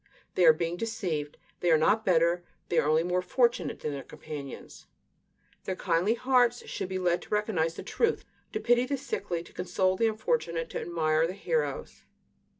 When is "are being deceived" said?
0.47-1.37